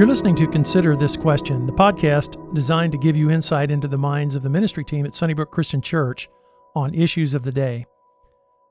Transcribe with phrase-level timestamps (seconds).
[0.00, 3.98] You're listening to Consider This Question, the podcast designed to give you insight into the
[3.98, 6.26] minds of the ministry team at Sunnybrook Christian Church
[6.74, 7.84] on issues of the day.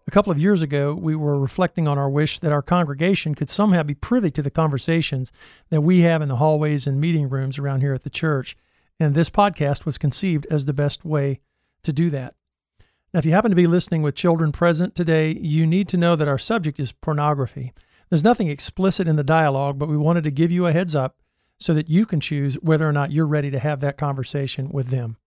[0.08, 3.48] A couple of years ago, we were reflecting on our wish that our congregation could
[3.48, 5.32] somehow be privy to the conversations
[5.70, 8.58] that we have in the hallways and meeting rooms around here at the church,
[9.00, 11.42] and this podcast was conceived as the best way
[11.84, 12.34] to do that.
[13.14, 16.16] Now, if you happen to be listening with children present today, you need to know
[16.16, 17.72] that our subject is pornography.
[18.10, 21.18] There's nothing explicit in the dialogue, but we wanted to give you a heads up
[21.60, 24.88] so that you can choose whether or not you're ready to have that conversation with
[24.88, 25.18] them.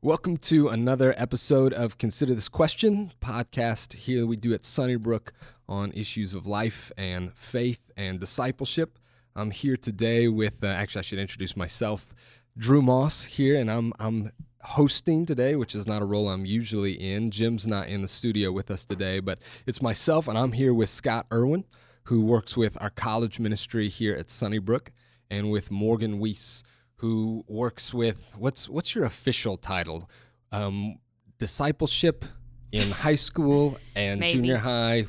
[0.00, 3.94] Welcome to another episode of Consider This Question podcast.
[3.94, 5.32] Here we do at Sunnybrook
[5.68, 9.00] on issues of life and faith and discipleship.
[9.34, 12.14] I'm here today with, uh, actually, I should introduce myself,
[12.56, 14.30] Drew Moss here, and I'm I'm
[14.62, 17.30] hosting today, which is not a role I'm usually in.
[17.30, 20.88] Jim's not in the studio with us today, but it's myself, and I'm here with
[20.88, 21.64] Scot Irwin,
[22.04, 24.92] who works with our college ministry here at Sunnybrook,
[25.30, 26.62] and with Morgan Weiss,
[26.96, 30.08] who works with what's what's your official title?
[30.52, 30.98] Um,
[31.38, 32.24] discipleship
[32.72, 34.32] in high school and Maybe.
[34.32, 35.06] junior high,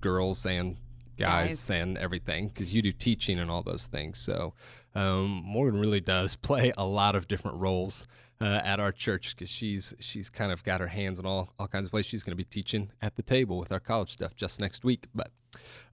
[0.00, 0.76] girls and
[1.16, 1.70] guys, Guys.
[1.70, 4.18] and everything, because you do teaching and all those things.
[4.18, 4.54] So
[4.94, 8.06] um, Morgan really does play a lot of different roles
[8.40, 11.66] uh, at our church because she's she's kind of got her hands in all all
[11.66, 12.10] kinds of places.
[12.10, 15.06] She's going to be teaching at the table with our college stuff just next week,
[15.14, 15.30] but.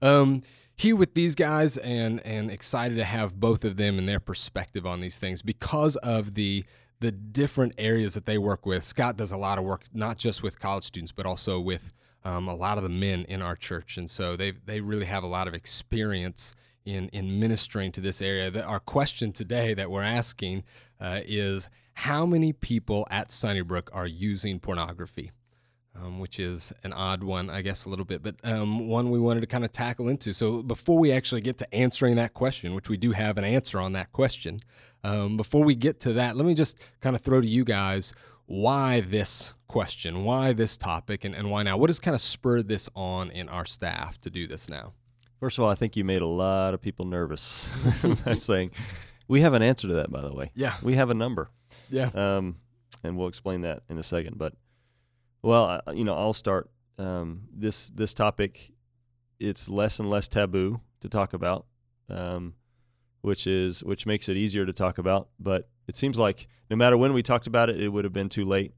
[0.02, 0.42] Um,
[0.76, 4.86] here with these guys and and excited to have both of them and their perspective
[4.86, 6.64] on these things because of the
[7.00, 8.82] the different areas that they work with.
[8.82, 11.92] Scot does a lot of work not just with college students but also with
[12.24, 15.22] um, a lot of the men in our church, and so they they really have
[15.22, 18.50] a lot of experience in in ministering to this area.
[18.50, 20.64] That our question today that we're asking
[21.00, 25.30] uh, is how many people at Sunnybrook are using pornography?
[26.02, 29.18] Um, which is an odd one, I guess, a little bit, but um, one we
[29.18, 30.32] wanted to kind of tackle into.
[30.32, 33.78] So before we actually get to answering that question, which we do have an answer
[33.80, 34.60] on that question,
[35.04, 38.12] um, before we get to that, let me just kind of throw to you guys
[38.46, 41.76] why this question, why this topic, and, and why now?
[41.76, 44.92] What has kind of spurred this on in our staff to do this now?
[45.40, 47.68] First of all, I think you made a lot of people nervous
[48.24, 48.70] by saying
[49.28, 50.10] we have an answer to that.
[50.12, 50.74] By the way, Yeah.
[50.82, 51.50] we have a number,
[51.90, 52.10] Yeah.
[52.14, 52.56] um,
[53.02, 54.38] and we'll explain that in a second.
[54.38, 54.54] But
[55.46, 56.68] well, you know, I'll start
[56.98, 58.72] um, this this topic.
[59.38, 61.66] It's less and less taboo to talk about,
[62.08, 62.54] um,
[63.20, 65.28] which is which makes it easier to talk about.
[65.38, 68.28] But it seems like no matter when we talked about it, it would have been
[68.28, 68.72] too late.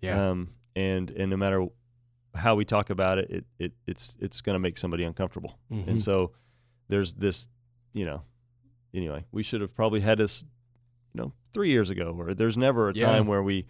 [0.00, 0.30] Yeah.
[0.30, 1.66] Um, and and no matter
[2.34, 5.58] how we talk about it, it, it it's it's going to make somebody uncomfortable.
[5.70, 5.88] Mhm.
[5.88, 6.32] And so
[6.88, 7.48] there's this,
[7.92, 8.22] you know,
[8.94, 10.44] anyway, we should have probably had this,
[11.14, 13.06] you know, three years ago, or there's never a Yeah.
[13.06, 13.66] time where we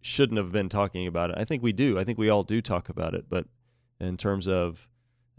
[0.00, 1.36] shouldn't have been talking about it.
[1.38, 1.98] I think we do.
[1.98, 3.26] I think we all do talk about it.
[3.28, 3.46] But
[4.00, 4.88] in terms of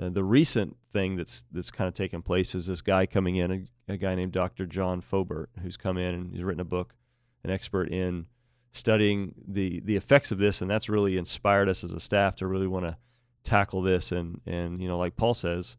[0.02, 3.52] uh, the recent thing that's that's kind of taken place is this guy coming in,
[3.52, 4.66] a, a guy named Dr.
[4.66, 6.96] John Foubert, who's come in and he's written a book,
[7.44, 8.28] an expert in
[8.72, 12.48] studying the the effects of this, and that's really inspired us as a staff to
[12.48, 12.98] really want to
[13.44, 15.78] tackle this and and you know like Paul says,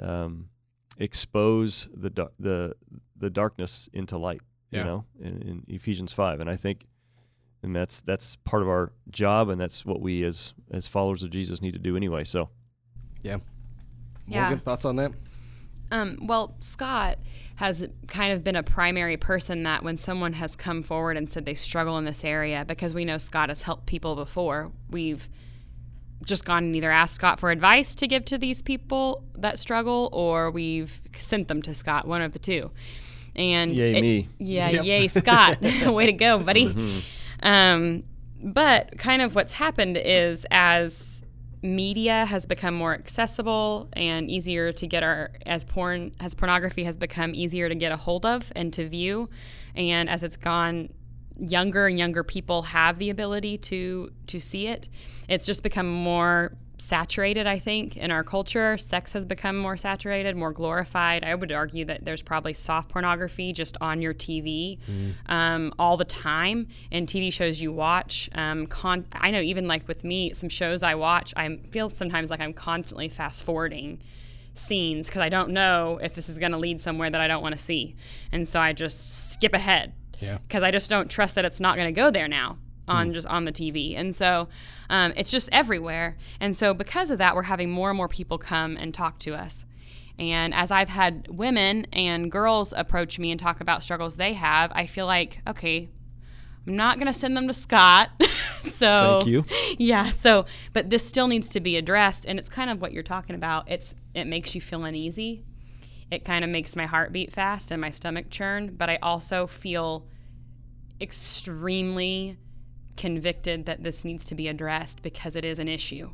[0.00, 0.48] um,
[0.98, 2.74] expose the the
[3.16, 4.40] the darkness into light.
[4.70, 4.80] Yeah.
[4.80, 6.86] You know, in, in Ephesians five, and I think,
[7.62, 11.30] and that's that's part of our job, and that's what we as as followers of
[11.30, 12.24] Jesus need to do anyway.
[12.24, 12.48] So
[13.22, 13.38] Yeah.
[14.26, 14.42] Yeah.
[14.42, 15.12] Morgan, thoughts on that?
[15.90, 17.16] Um, well, Scot
[17.56, 21.46] has kind of been a primary person that when someone has come forward and said
[21.46, 25.30] they struggle in this area, because we know Scot has helped people before, we've
[26.26, 30.10] just gone and either asked Scot for advice to give to these people that struggle,
[30.12, 32.70] or we've sent them to Scot, one of the two.
[33.34, 34.28] And Yay, it's- me.
[34.38, 34.84] Yeah, Yep.
[34.84, 35.58] yay, Scot.
[35.86, 36.66] Way to go, buddy.
[37.42, 38.04] Um,
[38.42, 41.24] but kind of what's happened is as
[41.62, 46.96] media has become more accessible and easier to get our as porn as pornography has
[46.96, 49.28] become easier to get a hold of and to view
[49.74, 50.88] and as it's gone
[51.36, 54.88] younger and younger people have the ability to to see it
[55.28, 58.78] it's just become more saturated i think in our culture.
[58.78, 61.24] Sex has become more saturated more glorified.
[61.24, 64.78] I would argue that there's probably soft pornography just on your tv
[65.26, 69.86] um, all the time in tv shows you watch um, con- i know even like
[69.88, 74.00] with me some shows i watch i feel sometimes like i'm constantly fast forwarding
[74.54, 77.42] scenes because i don't know if this is going to lead somewhere that i don't
[77.42, 77.94] want to see.
[78.32, 80.38] And so i just skip ahead Yeah.
[80.46, 82.58] because I just don't trust that it's not going to go there now
[82.88, 83.96] on just on the TV.
[83.96, 84.48] And so
[84.90, 86.16] um, it's just everywhere.
[86.40, 89.34] And so because of that, we're having more and more people come and talk to
[89.34, 89.64] us.
[90.18, 94.72] And as I've had women and girls approach me and talk about struggles they have,
[94.74, 95.88] I feel like, okay,
[96.66, 98.10] I'm not going to send them to Scot.
[98.72, 99.44] so Thank you.
[99.78, 103.02] Yeah, so but this still needs to be addressed and it's kind of what you're
[103.04, 103.70] talking about.
[103.70, 105.44] It's it makes you feel uneasy.
[106.10, 108.74] it kind of makes my heart beat fast and my stomach churn.
[108.76, 110.06] But I also feel
[111.00, 112.36] extremely
[112.98, 116.10] convicted that this needs to be addressed because it is an issue.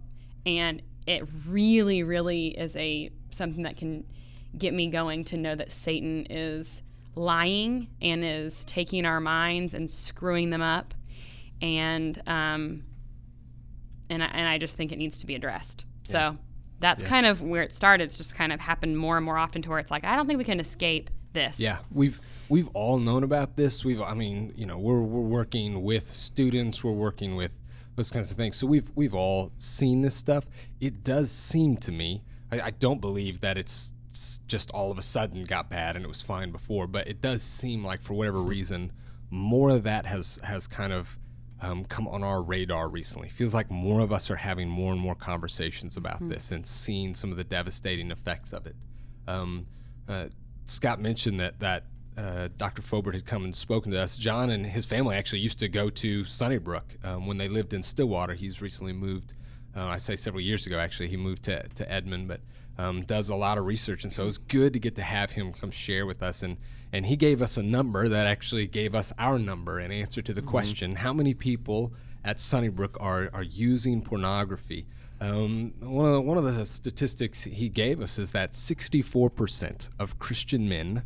[0.46, 4.04] And it really, really is a something that can
[4.56, 6.82] get me going to know that Satan is
[7.16, 10.94] lying and is taking our minds and screwing them up.
[11.60, 12.84] And um,
[14.10, 15.86] and I, and I just think it needs to be addressed.
[16.04, 16.34] So Yeah.
[16.80, 17.08] that's Yeah.
[17.08, 18.04] kind of where it started.
[18.04, 20.26] It's just kind of happened more and more often to where it's like I don't
[20.26, 21.60] think we can escape this.
[21.60, 23.84] Yeah, we've we've all known about this.
[23.84, 27.58] We've, I mean, you know, we're we're working with students, we're working with
[27.96, 28.56] those kinds of things.
[28.56, 30.46] So we've we've all seen this stuff.
[30.80, 33.92] It does seem to me, I, I don't believe that it's
[34.46, 37.42] just all of a sudden got bad and it was fine before, but it does
[37.42, 38.92] seem like for whatever reason,
[39.30, 41.18] more of that has has kind of
[41.60, 43.28] um, come on our radar recently.
[43.28, 47.14] Feels like more of us are having more and more conversations about this and seeing
[47.14, 48.76] some of the devastating effects of it.
[49.26, 49.66] Um,
[50.08, 50.26] uh,
[50.66, 51.84] Scot mentioned that that
[52.16, 52.80] uh, Dr.
[52.80, 54.16] Foubert had come and spoken to us.
[54.16, 57.82] John and his family actually used to go to Sunnybrook um, when they lived in
[57.82, 58.34] Stillwater.
[58.34, 59.34] He's recently moved.
[59.76, 60.78] Uh, I say several years ago.
[60.78, 62.40] Actually, he moved to to Edmond, but
[62.78, 65.52] um, does a lot of research, and so it's good to get to have him
[65.52, 66.42] come share with us.
[66.42, 66.56] And
[66.92, 70.32] and he gave us a number that actually gave us our number in answer to
[70.32, 71.92] the question: How many people
[72.24, 74.86] at Sunnybrook are are using pornography?
[75.24, 80.18] Um, one of the, one of the statistics he gave us is that 64% of
[80.18, 81.02] Christian men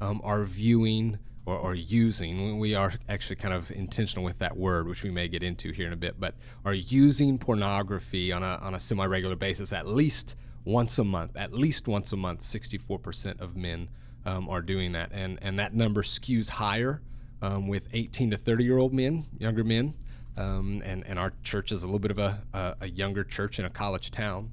[0.00, 2.60] um, are viewing or, or using.
[2.60, 5.88] We are actually kind of intentional with that word, which we may get into here
[5.88, 6.34] in a bit, but
[6.64, 11.36] are using pornography on a on a semi-regular basis at least once a month.
[11.36, 13.90] At least once a month, 64% of men
[14.24, 17.02] um, are doing that, and and that number skews higher
[17.42, 19.94] um, with 18 to 30 year old men, younger men.
[20.38, 23.58] Um, and, and our church is a little bit of a, a, a younger church
[23.58, 24.50] in a college town.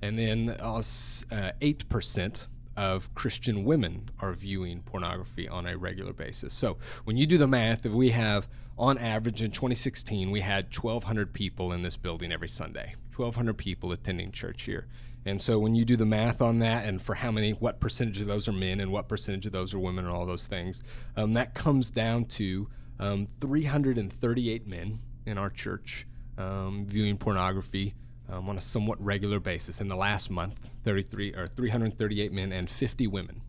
[0.00, 2.46] And then uh, s- uh, 8%
[2.76, 6.54] of Christian women are viewing pornography on a regular basis.
[6.54, 8.48] So when you do the math, we have,
[8.78, 13.92] on average in 2016, we had 1,200 people in this building every Sunday, 1,200 people
[13.92, 14.86] attending church here.
[15.26, 18.20] And so when you do the math on that, and for how many, what percentage
[18.22, 20.82] of those are men and what percentage of those are women, and all those things,
[21.16, 22.68] um, that comes down to
[23.00, 26.06] um, 338 men in our church
[26.38, 27.94] um, viewing pornography
[28.28, 29.80] um, on a somewhat regular basis.
[29.80, 33.42] In the last month, 33 or 338 men and 50 women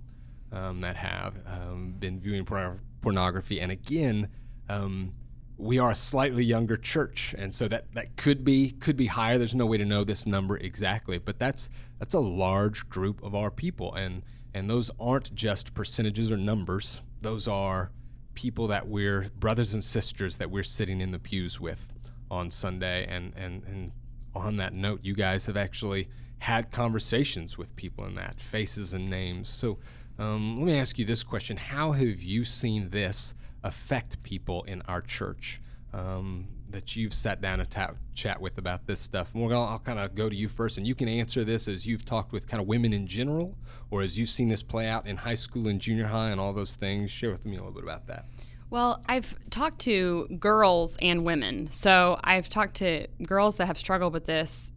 [0.51, 3.59] um, that have um, been viewing porno- pornography.
[3.61, 4.29] And again,
[4.69, 5.13] um,
[5.57, 9.39] we are a slightly younger church, and so that, that could be could be higher.
[9.39, 13.33] There's no way to know this number exactly, but that's that's a large group of
[13.33, 14.21] our people, and
[14.53, 17.01] and those aren't just percentages or numbers.
[17.21, 17.91] Those are
[18.37, 21.91] people that we're brothers and sisters that we're sitting in the pews with
[22.29, 23.91] on Sunday, and and and
[24.35, 26.07] on that note, you guys have actually
[26.37, 29.49] had conversations with people in that faces and names.
[29.49, 29.79] So
[30.19, 34.83] um, let me ask you this question: How have you seen this affect people in
[34.83, 35.59] our church?
[35.97, 39.31] Um, that you've sat down and ta- chat with about this stuff.
[39.35, 42.31] I'll kind of go to you first, and you can answer this as you've talked
[42.31, 43.57] with kind of women in general,
[43.89, 46.53] or as you've seen this play out in high school and junior high and all
[46.53, 47.09] those things.
[47.09, 48.25] Share with me a little bit about that.
[48.69, 51.69] Well, I've talked to girls and women.
[51.71, 54.73] So I've talked to girls that have struggled with this.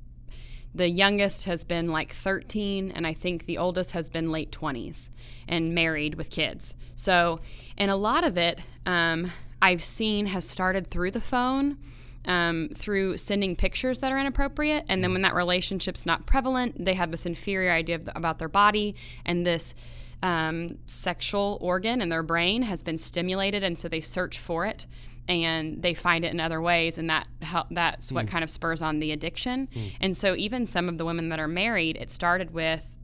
[0.72, 5.08] The youngest has been like 13, and I think the oldest has been late 20s
[5.48, 6.76] and married with kids.
[6.94, 7.40] So,
[7.76, 11.78] and a lot of it um, I've seen has started through the phone.
[12.26, 16.92] Um, through sending pictures that are inappropriate, and then when that relationship's not prevalent, they
[16.92, 19.74] have this inferior idea of the, about their body, and this
[20.22, 24.84] um, sexual organ in their brain has been stimulated, and so they search for it
[25.28, 28.82] and they find it in other ways, and that hel- that's what kind of spurs
[28.82, 29.68] on the addiction.
[30.00, 32.96] And so even some of the women that are married, it started with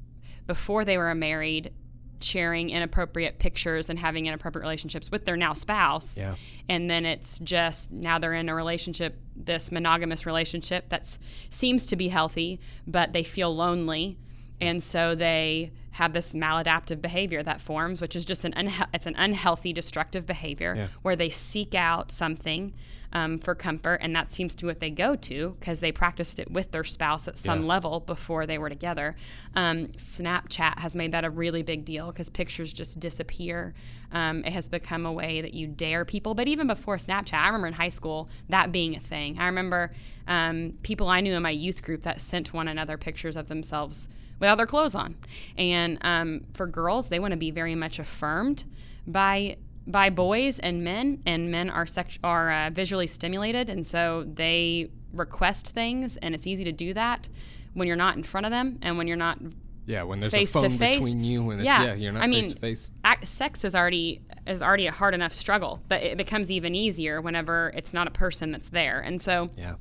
[0.47, 1.73] before they were married
[2.21, 6.35] sharing inappropriate pictures and having inappropriate relationships with their now spouse Yeah.
[6.69, 11.19] and then it's just now they're in a relationship this monogamous relationship that
[11.51, 14.19] seems to be healthy but they feel lonely
[14.61, 19.07] and so they have this maladaptive behavior that forms which is just an unhe- it's
[19.07, 20.87] an unhealthy destructive behavior Yeah.
[21.03, 22.73] where they seek out something
[23.17, 26.39] um, for comfort and that seems to be what they go to because they practiced
[26.39, 27.67] it with their spouse at some Yeah.
[27.69, 29.17] level before they were together.
[29.55, 33.73] Um, snapchat has made that a really big deal because pictures just disappear.
[34.13, 36.35] Um, it has become a way that you dare people.
[36.35, 39.39] But even before snapchat i remember in high school that being a thing.
[39.39, 39.93] I remember
[40.29, 44.09] um, people i knew in my youth group that sent one another pictures of themselves
[44.39, 45.17] without their clothes on.
[45.57, 48.65] And um, for girls they want to be very much affirmed
[49.07, 54.25] by by boys and men, and men are sex- are uh, visually stimulated, and so
[54.26, 57.28] they request things, and it's easy to do that
[57.75, 59.38] when you're not in front of them and when you're not
[59.87, 62.26] Yeah, when there's face a phone between you and it's, Yeah, yeah, you're not I
[62.26, 62.93] face mean, to face.
[63.23, 67.71] sex is already is already a hard enough struggle, but it becomes even easier whenever
[67.75, 69.00] it's not a person that's there.
[69.00, 69.75] And so, Yeah.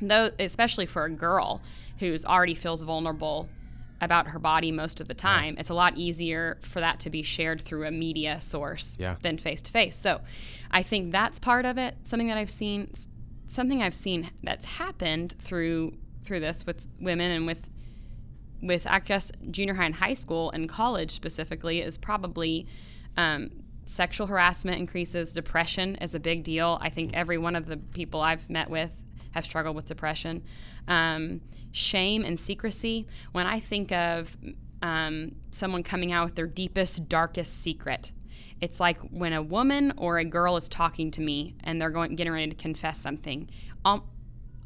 [0.00, 1.60] though, especially for a girl
[1.98, 3.48] who's already feels vulnerable
[4.00, 7.22] about her body most of the time, it's a lot easier for that to be
[7.22, 9.16] shared through a media source Yeah.
[9.22, 9.96] than face to face.
[9.96, 10.20] So,
[10.70, 11.96] I think that's part of it.
[12.04, 12.92] Something that I've seen,
[13.46, 17.70] something I've seen that's happened through through this with women and with
[18.62, 22.66] with I guess junior high and high school and college specifically is probably
[23.16, 23.50] um,
[23.84, 25.32] sexual harassment increases.
[25.32, 26.78] Depression is a big deal.
[26.80, 29.02] I think every one of the people I've met with
[29.32, 30.42] have struggled with depression.
[30.88, 31.40] Um,
[31.72, 33.06] shame and secrecy.
[33.32, 34.36] When I think of
[34.82, 38.12] um, someone coming out with their deepest, darkest secret,
[38.60, 42.14] it's like when a woman or a girl is talking to me and they're going
[42.14, 43.48] getting ready to confess something.
[43.84, 44.04] Um,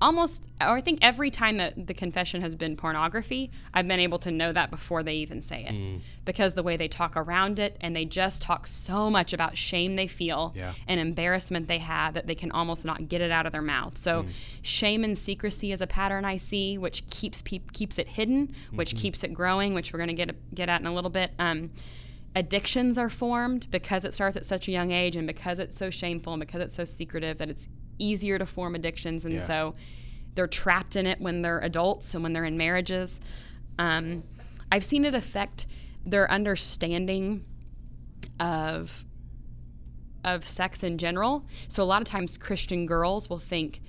[0.00, 4.18] almost or I think every time that the confession has been pornography, I've been able
[4.20, 5.72] to know that before they even say it.
[5.72, 6.00] Mm.
[6.24, 9.96] Because the way they talk around it and they just talk so much about shame
[9.96, 10.72] they feel Yeah.
[10.86, 13.96] and embarrassment they have that they can almost not get it out of their mouth.
[13.98, 14.28] So mm.
[14.62, 18.90] shame and secrecy is a pattern I see which keeps peop keeps it hidden, which
[18.90, 18.98] mm-hmm.
[18.98, 21.32] keeps it growing, which we're going to get get at in a little bit.
[21.38, 21.70] Um,
[22.36, 25.88] addictions are formed because it starts at such a young age and because it's so
[25.88, 29.40] shameful and because it's so secretive that it's easier to form addictions and Yeah.
[29.40, 29.74] so
[30.34, 33.20] they're trapped in it when they're adults and when they're in marriages
[33.78, 34.22] um,
[34.72, 35.66] i've seen it affect
[36.04, 37.44] their understanding
[38.40, 39.04] of
[40.24, 43.80] of sex in general so a lot of times christian girls will think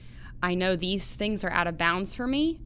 [0.43, 2.59] i know these things are out of bounds for me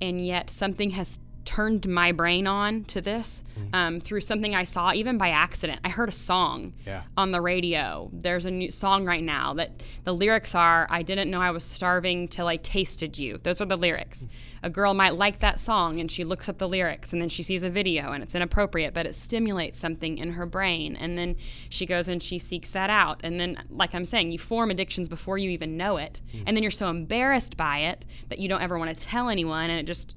[0.00, 1.18] and yet something has
[1.48, 3.74] turned my brain on to this mm-hmm.
[3.74, 5.80] um, through something I saw even by accident.
[5.82, 7.04] I heard a song Yeah.
[7.16, 8.10] on the radio.
[8.12, 11.64] There's a new song right now that the lyrics are I didn't know I was
[11.64, 13.38] starving till I tasted you.
[13.42, 14.24] Those are the lyrics.
[14.24, 14.66] Mm-hmm.
[14.66, 17.42] A girl might like that song and she looks up the lyrics and then she
[17.42, 20.96] sees a video and it's inappropriate, but it stimulates something in her brain.
[20.96, 21.36] And then
[21.70, 23.20] she goes and she seeks that out.
[23.24, 26.20] And then, like I'm saying, you form addictions before you even know it.
[26.34, 26.42] Mm.
[26.46, 29.70] And then you're so embarrassed by it that you don't ever want to tell anyone
[29.70, 30.14] and it just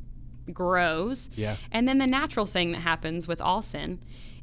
[0.54, 1.30] grows.
[1.36, 1.58] Yeah.
[1.72, 4.00] And then the natural thing that happens with all sin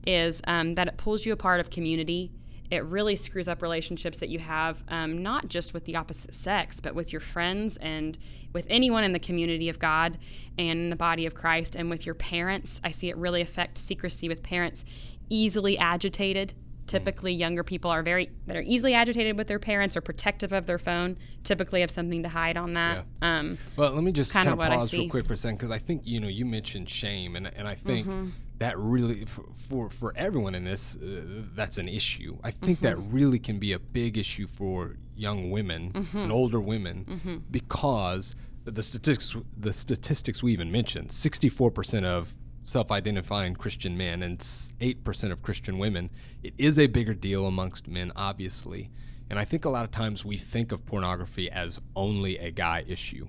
[0.06, 2.30] is um, that it pulls you apart of community.
[2.70, 6.80] It really screws up relationships that you have, um, not just with the opposite sex,
[6.80, 8.18] but with your friends and
[8.52, 10.18] with anyone in the community of God
[10.58, 12.80] and in the body of Christ and with your parents.
[12.84, 14.84] I see it really affect secrecy with parents
[15.30, 16.54] easily agitated.
[16.88, 20.66] Typically, younger people are very that are easily agitated with their parents or protective of
[20.66, 21.16] their phone.
[21.44, 23.04] Typically, have something to hide on that.
[23.22, 25.78] Um, Well, let me just what I pause real quick for a second because I
[25.78, 28.28] think you know you mentioned shame, and and I think Mm-hmm.
[28.58, 32.38] that really for, for for everyone in this uh, that's an issue.
[32.42, 33.14] I think that Mm-hmm.
[33.14, 36.18] really can be a big issue for young women Mm-hmm.
[36.18, 42.34] and older women because the statistics the statistics we even mentioned 64% of
[42.68, 46.10] self-identifying Christian men and 8% of Christian women
[46.42, 48.90] it is a bigger deal amongst men obviously.
[49.30, 52.84] And I think a lot of times we think of pornography as only a guy
[52.86, 53.28] issue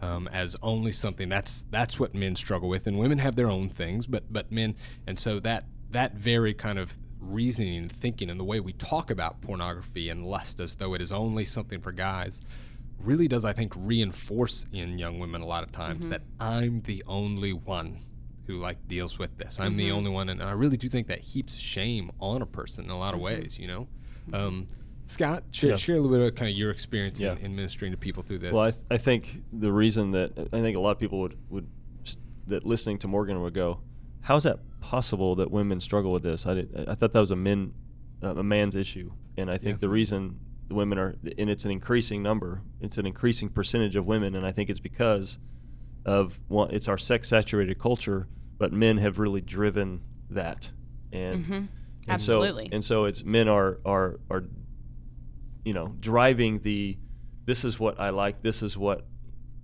[0.00, 3.68] um, as only something that's that's what men struggle with, and women have their own
[3.68, 4.74] things, but but men,
[5.06, 9.10] and so that that very kind of reasoning and thinking and the way we talk
[9.10, 12.40] about pornography and lust as though it is only something for guys
[12.98, 17.04] really does I think reinforce in young women a lot of times that I'm the
[17.06, 17.98] only one
[18.50, 19.60] who like deals with this.
[19.60, 22.84] I'm the only one, and I really do think that heaps shame on a person
[22.86, 23.58] in a lot of ways.
[23.58, 23.88] You know.
[24.32, 24.66] Um,
[25.06, 25.76] Scot, share, Yeah.
[25.76, 27.32] share a little bit of kind of your experience Yeah.
[27.32, 28.52] in, in ministering to people through this.
[28.52, 31.36] Well, I, th- I think the reason that I think a lot of people would
[31.48, 31.66] would
[32.46, 33.80] that listening to Morgan would go,
[34.22, 37.30] "How is that possible that women struggle with this?" I did, I thought that was
[37.32, 37.72] a men
[38.22, 39.80] uh, a man's issue, and I think Yeah.
[39.80, 40.38] the reason
[40.68, 44.46] the women are and it's an increasing number, it's an increasing percentage of women, and
[44.46, 45.38] I think it's because
[46.04, 48.28] of one, it's our sex saturated culture,
[48.60, 50.70] but men have really driven that,
[51.12, 51.44] and.
[51.44, 51.68] Mhm.
[52.04, 52.64] And Absolutely.
[52.68, 54.42] So, and so it's men are are are
[55.66, 56.96] you know driving the
[57.44, 59.04] this is what I like this is what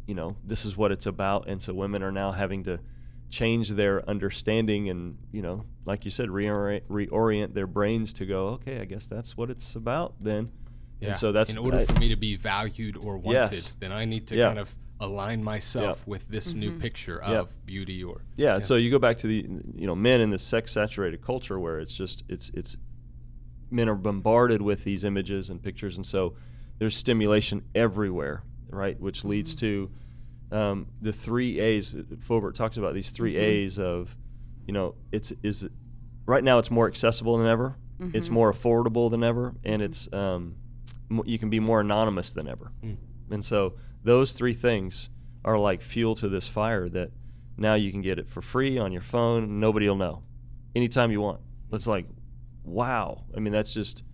[0.06, 2.78] you know this is what it's about and so women are now having to
[3.30, 8.48] change their understanding and you know like you said reorient, reorient their brains to go
[8.48, 10.50] okay I guess that's what it's about then
[11.00, 11.08] Yeah.
[11.08, 13.74] and so that's in order I- for me to be valued or wanted, Yes.
[13.80, 14.48] then I need to Yeah.
[14.48, 16.80] kind of align myself with this new mm-hmm.
[16.80, 17.40] picture Yeah.
[17.40, 20.30] of beauty or Yeah, and so you go back to the you know men in
[20.30, 22.76] this sex saturated culture where it's just it's it's
[23.70, 26.34] men are bombarded with these images and pictures, and so
[26.78, 28.98] there's stimulation everywhere, right?
[29.00, 29.90] Which leads mm-hmm.
[30.50, 31.96] to um, the three A's.
[32.20, 33.42] Foubert talks about these 3 mm-hmm.
[33.42, 34.16] A's of
[34.66, 35.66] you know it's is
[36.24, 37.76] right now it's more accessible than ever,
[38.12, 40.56] it's more affordable than ever, and it's um,
[41.24, 42.72] you can be more anonymous than ever.
[42.84, 42.96] Mm.
[43.30, 43.74] And so
[44.06, 45.10] those three things
[45.44, 47.10] are like fuel to this fire that
[47.58, 49.60] Now you can get it for free on your phone.
[49.60, 50.22] Nobody will know.
[50.74, 51.40] Anytime you want.
[51.72, 52.06] It's like,
[52.64, 53.24] wow.
[53.36, 54.04] I mean, that's just.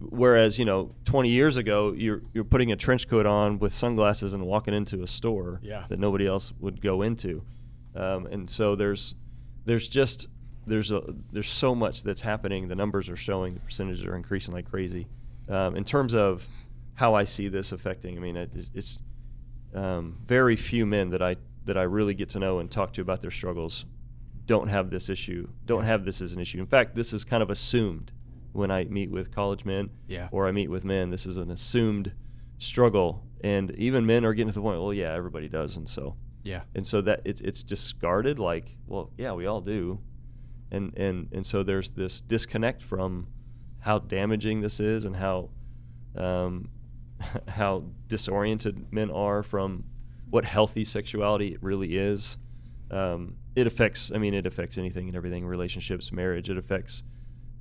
[0.00, 4.32] Whereas you know, 20 years ago, you're you're putting a trench coat on with sunglasses
[4.32, 5.84] and walking into a store Yeah.
[5.88, 7.42] that nobody else would go into,
[7.96, 9.16] um, and so there's
[9.64, 10.28] there's just
[10.68, 12.68] there's a there's so much that's happening.
[12.68, 15.08] The numbers are showing the percentages are increasing like crazy.
[15.48, 16.46] Um, in terms of
[16.94, 19.00] how I see this affecting, I mean, it, it's
[19.74, 23.02] um, very few men that I that I really get to know and talk to
[23.02, 23.84] about their struggles
[24.46, 26.58] don't have this issue, don't have this as an issue.
[26.58, 28.12] In fact, this is kind of assumed
[28.52, 30.28] when I meet with college men Yeah.
[30.32, 31.10] or I meet with men.
[31.10, 32.12] This is an assumed
[32.56, 34.80] struggle, and even men are getting to the point.
[34.80, 36.62] Well, yeah, everybody does, and so Yeah.
[36.74, 38.38] and so that it's it's discarded.
[38.38, 40.00] Like, well, yeah, we all do,
[40.70, 43.26] and and and so there's this disconnect from
[43.80, 45.50] how damaging this is and how
[46.16, 46.70] um,
[47.48, 49.84] how disoriented men are from
[50.30, 52.36] what healthy sexuality really is.
[52.90, 54.10] Um, it affects.
[54.14, 55.44] I mean, it affects anything and everything.
[55.46, 56.48] Relationships, marriage.
[56.50, 57.02] It affects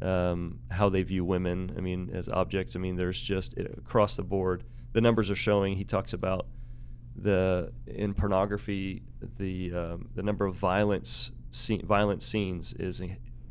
[0.02, 1.74] um, how they view women.
[1.78, 2.76] I mean, as objects.
[2.76, 4.64] I mean, there's just it, across the board.
[4.94, 5.76] The numbers are showing.
[5.78, 6.48] He talks about
[7.16, 9.02] the in pornography
[9.38, 13.02] the um, the number of violence scene, violent scenes is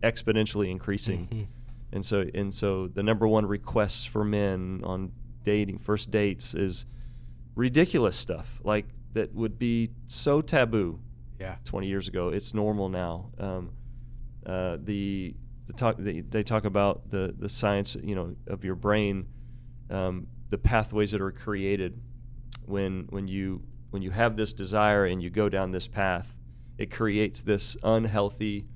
[0.02, 1.46] exponentially increasing, Mhm.
[1.92, 5.10] and so and so the number one requests for men on
[5.46, 6.86] dating first dates is
[7.54, 10.98] ridiculous stuff like that would be so taboo
[11.38, 11.56] Yeah.
[11.64, 12.30] 20 years ago.
[12.30, 13.30] It's normal now.
[13.38, 13.70] Um,
[14.44, 15.34] uh, the
[15.66, 19.26] the talk they, they talk about the the science you know of your brain,
[19.90, 22.00] um, the pathways that are created
[22.64, 26.36] when when you when you have this desire and you go down this path,
[26.78, 28.66] it creates this unhealthy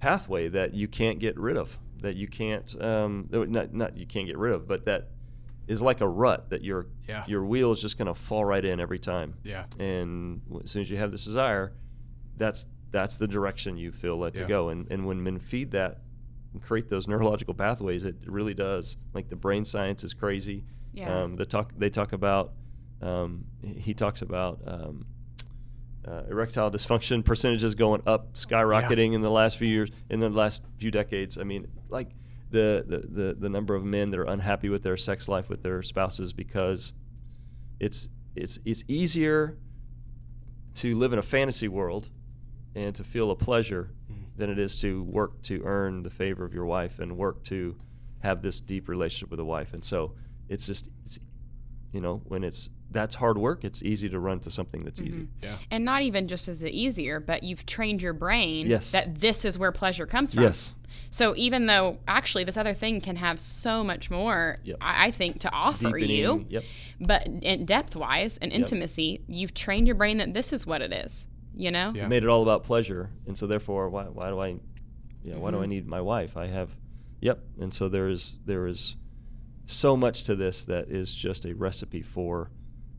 [0.00, 1.78] pathway that you can't get rid of.
[2.02, 5.11] That you can't um, not not you can't get rid of, but that
[5.68, 7.24] is like a rut that your Yeah.
[7.26, 9.64] your wheel is just going to fall right in every time Yeah.
[9.78, 11.72] and as soon as you have this desire
[12.36, 14.42] that's that's the direction you feel led Yeah.
[14.42, 16.00] to go and and when men feed that
[16.52, 21.22] and create those neurological pathways it really does like the brain science is crazy Yeah.
[21.22, 22.52] um, the talk they talk about
[23.00, 25.06] um, he he talks about um,
[26.06, 30.64] uh, erectile dysfunction percentages going up skyrocketing in the last few years in the last
[30.78, 32.08] few decades i mean like
[32.52, 35.62] the, the, the, the number of men that are unhappy with their sex life with
[35.62, 36.92] their spouses because
[37.80, 39.58] it's it's it's easier
[40.74, 42.10] to live in a fantasy world
[42.74, 44.36] and to feel a pleasure Mm.
[44.36, 47.76] than it is to work to earn the favor of your wife and work to
[48.20, 49.72] have this deep relationship with a wife.
[49.74, 50.14] And so
[50.48, 51.18] it's just it's
[51.92, 55.28] you know, when it's that's hard work, it's easy to run to something that's easy.
[55.42, 55.56] Yeah.
[55.70, 58.90] and not even just as the easier, but you've trained your brain Yes.
[58.92, 60.44] that this is where pleasure comes from.
[60.44, 60.74] Yes.
[61.10, 64.76] So even though actually this other thing can have so much more, Yep.
[64.80, 66.64] I, I think, to offer you, Yep.
[67.00, 70.92] but in depth wise and intimacy, you've trained your brain that this is what it
[70.92, 71.26] is.
[71.54, 71.92] You know?
[71.94, 72.06] Yeah.
[72.08, 73.10] Made it all about pleasure.
[73.26, 74.56] And so therefore why why do I
[75.22, 75.62] yeah, why do Mm-hmm.
[75.62, 76.36] I need my wife?
[76.36, 76.70] I have
[77.20, 77.40] yep.
[77.60, 78.96] And so there is there is
[79.66, 82.50] so much to this that is just a recipe for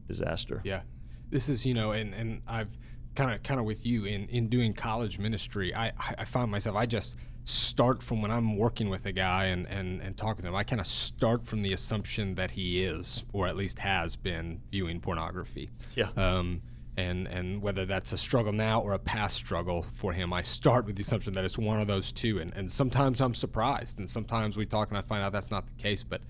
[0.08, 0.62] disaster.
[0.64, 0.82] Yeah.
[1.30, 2.78] This is, you know, and, and I've
[3.16, 6.76] kind of kind of with you in, in doing college ministry, I, I find myself
[6.76, 10.48] I just start from when I'm working with a guy and, and, and talking to
[10.48, 14.16] him, I kind of start from the assumption that he is, or at least has
[14.16, 15.70] been, viewing pornography.
[15.96, 16.10] Yeah.
[16.16, 16.62] Um,
[16.96, 20.86] and and whether that's a struggle now or a past struggle for him, I start
[20.86, 22.40] with the assumption that it's one of those two.
[22.40, 25.66] And and sometimes I'm surprised, and sometimes we talk and I find out that's not
[25.66, 26.04] the case.
[26.04, 26.22] But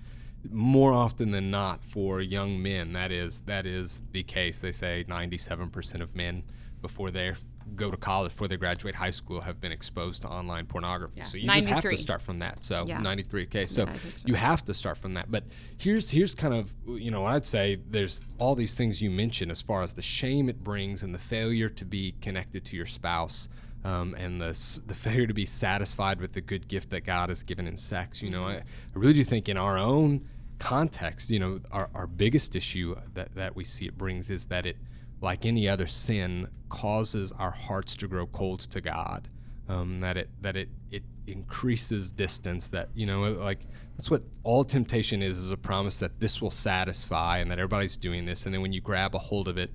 [0.52, 4.62] more often than not, for young men, that is that is the case.
[4.62, 6.44] They say 97% of men
[6.82, 7.34] before they
[7.76, 11.20] go to college, before they graduate high school, have been exposed to online pornography.
[11.20, 11.24] Yeah.
[11.24, 12.64] So you just have to start from that.
[12.64, 13.00] So Yeah.
[13.00, 13.44] 93.
[13.44, 14.10] Okay, so Yeah, so.
[14.26, 15.32] you have to start from that.
[15.32, 15.46] But
[15.78, 19.62] here's here's kind of you know I'd say there's all these things you mentioned as
[19.62, 23.48] far as the shame it brings and the failure to be connected to your spouse.
[23.86, 27.44] Um, and the, the failure to be satisfied with the good gift that God has
[27.44, 28.22] given in sex.
[28.22, 30.26] You know, I, I really do think in our own
[30.58, 34.66] context, you know, our, our biggest issue that, that we see it brings is that
[34.66, 34.78] it,
[35.20, 39.28] like any other sin, causes our hearts to grow cold to God.
[39.70, 42.68] Um, that it that it it increases distance.
[42.68, 43.66] That you know, like
[43.96, 47.96] that's what all temptation is: is a promise that this will satisfy, and that everybody's
[47.96, 48.46] doing this.
[48.46, 49.72] And then when you grab a hold of it,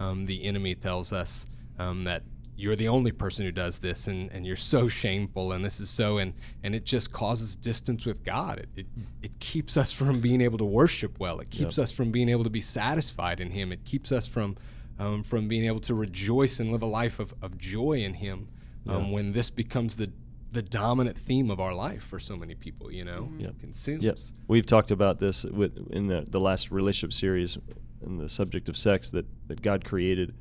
[0.00, 1.46] um, the enemy tells us
[1.78, 2.24] um, that
[2.58, 5.88] you're the only person who does this and, and you're so shameful and this is
[5.88, 8.58] so and and it just causes distance with god.
[8.58, 8.86] It, it,
[9.22, 11.38] it keeps us from being able to worship well.
[11.38, 13.70] It keeps us from being able to be satisfied in him.
[13.70, 14.56] It keeps us from
[14.98, 18.48] um, from being able to rejoice and live a life of, of joy in him
[18.88, 20.10] um, when this becomes the
[20.50, 23.30] the dominant theme of our life for so many people you know?
[23.38, 23.60] Yep.
[23.60, 24.02] consumes.
[24.02, 27.56] Yes, we've talked about this with in the, the last relationship series,
[28.04, 30.34] in the subject of sex that, that God created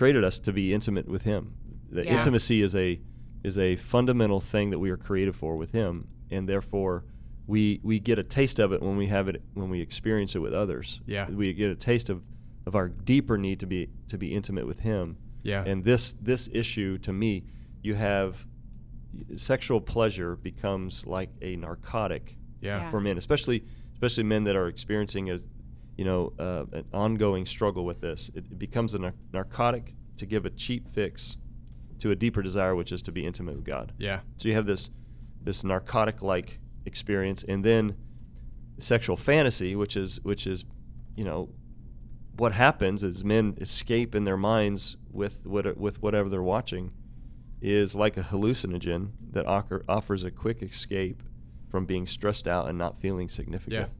[0.00, 1.52] created us to be intimate with Him.
[1.90, 2.16] The Yeah.
[2.16, 2.98] intimacy is a
[3.42, 7.04] is a fundamental thing that we are created for with Him, and therefore
[7.46, 10.38] we we get a taste of it when we have it when we experience it
[10.38, 11.00] with others.
[11.06, 11.28] Yeah.
[11.28, 12.22] we get a taste of
[12.66, 15.18] of our deeper need to be to be intimate with Him.
[15.42, 15.64] Yeah.
[15.70, 17.44] And this this issue to me,
[17.82, 18.46] you have
[19.34, 22.78] sexual pleasure becomes like a narcotic yeah.
[22.78, 22.90] Yeah.
[22.90, 25.38] for men, especially especially men that are experiencing a
[25.96, 28.30] you know uh, an ongoing struggle with this.
[28.34, 31.36] It, it becomes a nar- narcotic to give a cheap fix
[31.98, 33.92] to a deeper desire, which is to be intimate with God.
[33.98, 34.20] Yeah.
[34.36, 34.90] So you have this
[35.42, 37.96] this narcotic like experience, and then
[38.78, 40.64] sexual fantasy, which is which is
[41.16, 41.50] you know
[42.36, 46.92] what happens is men escape in their minds with what with whatever they're watching
[47.60, 51.22] is like a hallucinogen that occur, offers a quick escape
[51.70, 53.88] from being stressed out and not feeling significant.
[53.88, 53.99] Yeah.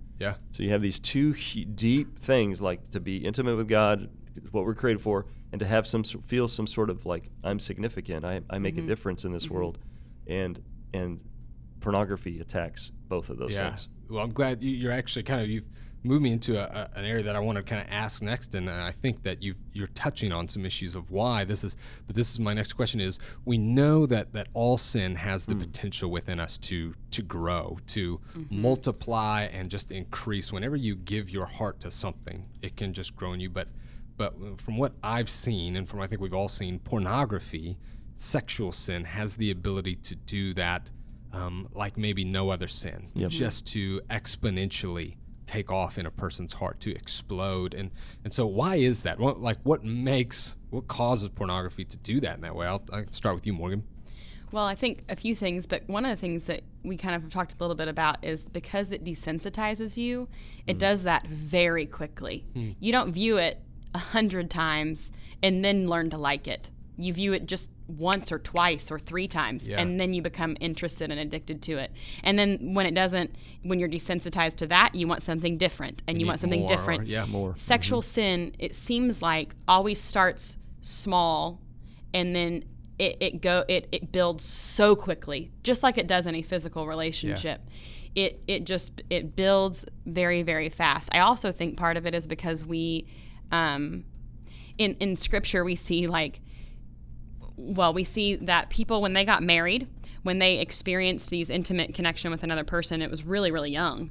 [0.51, 4.11] So you have these two he- deep things like to be intimate with God,
[4.53, 8.25] what we're created for, and to have some feel some sort of like I'm significant,
[8.25, 8.89] I, I make a mm-hmm.
[8.89, 9.55] difference in this mm-hmm.
[9.55, 9.79] world,
[10.27, 10.61] and
[10.93, 11.23] and
[11.81, 13.69] pornography attacks both of those yeah.
[13.69, 13.89] things.
[14.09, 15.69] Well, I'm glad you, you're actually kind of you've
[16.03, 18.55] moved me into a, a, an area that I want to kind of ask next,
[18.55, 21.77] and I think that you've you're touching on some issues of why this is.
[22.07, 25.55] But this is my next question: is we know that that all sin has the
[25.55, 25.61] hmm.
[25.61, 28.63] potential within us to to grow, to mm-hmm.
[28.63, 30.53] multiply, and just increase.
[30.53, 33.51] Whenever you give your heart to something, it can just grow in you.
[33.51, 33.69] But
[34.17, 37.79] but uh, from what I've seen, and from I think we've all seen, pornography,
[38.17, 40.91] sexual sin has the ability to do that
[41.33, 45.17] um, like maybe no other sin, just to exponentially
[45.51, 47.75] take off in a person's heart, to explode.
[47.75, 47.91] And
[48.25, 49.19] and so why is that?
[49.19, 52.67] What like what makes what causes pornography to do that in that way?
[52.67, 53.83] I'll, I'll start with you, Morgan.
[54.53, 57.23] Well, I think a few things, but one of the things that we kind of
[57.23, 60.29] have talked a little bit about is because it desensitizes you,
[60.67, 60.79] it hmm.
[60.79, 62.45] does that very quickly.
[62.55, 62.71] Hmm.
[62.81, 63.61] You don't view it
[63.95, 65.11] a hundred times
[65.43, 66.71] and then learn to like it.
[66.97, 69.81] You view it just once or twice or three times, Yeah.
[69.81, 71.93] and then you become interested and addicted to it.
[72.25, 76.19] And then when it doesn't, when you're desensitized to that, you want something different, and
[76.19, 77.07] you, need want something more or- different.
[77.07, 77.25] yeah.
[77.27, 77.55] More.
[77.57, 81.61] Sexual sin, it seems like always starts small
[82.15, 82.65] and then
[82.99, 87.61] it, it go it, it builds so quickly, just like it does any physical relationship.
[88.15, 91.09] It it just it builds very, very fast.
[91.13, 93.07] I also think part of it is because we
[93.53, 94.05] um
[94.79, 96.41] in, in scripture we see like
[97.61, 99.89] well, we see that people when they got married,
[100.23, 104.11] when they experienced these intimate connection with another person, it was really, really young.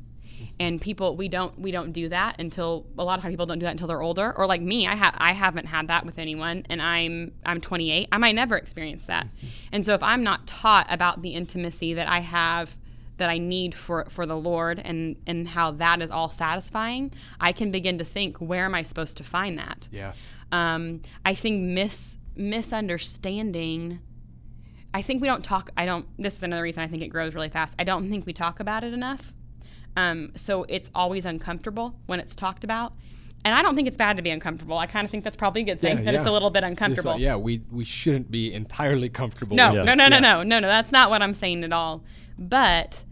[0.60, 3.66] And people, we don't, we don't do that until a lot of people don't do
[3.66, 4.36] that until they're older.
[4.38, 8.08] Or like me, I have, I haven't had that with anyone, and I'm, I'm 28.
[8.12, 9.28] I might never experience that.
[9.72, 12.78] And so if I'm not taught about the intimacy that I have,
[13.18, 17.52] that I need for for the Lord, and and how that is all satisfying, I
[17.52, 19.88] can begin to think, where am I supposed to find that?
[19.92, 20.14] Yeah.
[20.54, 23.99] um, I think mis misunderstanding.
[24.93, 25.69] I think we don't talk.
[25.78, 26.08] I don't.
[26.17, 27.75] This is another reason I think it grows really fast.
[27.78, 29.34] I don't think we talk about it enough.
[29.95, 32.93] Um, so it's always uncomfortable when it's talked about,
[33.45, 34.78] and I don't think it's bad to be uncomfortable.
[34.78, 36.63] I kind of think that's probably a good thing Yeah, that it's a little bit
[36.63, 37.19] uncomfortable.
[37.19, 39.56] yeah, we we shouldn't be entirely comfortable.
[39.56, 40.19] No, with no, no, no, Yeah.
[40.19, 40.67] no, no, no.
[40.67, 42.04] That's not what I'm saying at all.
[42.38, 43.04] But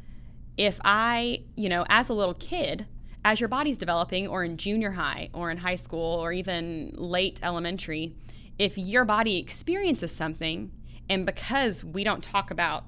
[0.55, 2.87] if I, you know, as a little kid,
[3.23, 7.39] as your body's developing, or in junior high, or in high school, or even late
[7.43, 8.15] elementary,
[8.59, 10.71] if your body experiences something,
[11.09, 12.83] and because we don't talk about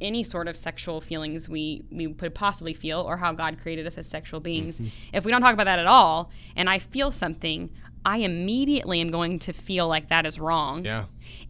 [0.00, 3.96] any sort of sexual feelings we we could possibly feel or how God created us
[3.96, 4.80] as sexual beings.
[5.12, 7.70] If we don't talk about that at all and I feel something,
[8.04, 11.04] I immediately am going to feel like that is wrong Yeah.